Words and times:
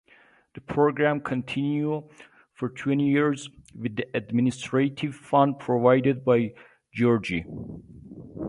The 0.55 0.61
program 0.61 1.19
continued 1.21 2.05
for 2.55 2.69
twenty 2.69 3.03
years 3.11 3.51
with 3.79 3.97
the 3.97 4.05
administrative 4.15 5.13
funds 5.13 5.57
provided 5.59 6.25
by 6.25 6.53
Gregory. 6.97 7.45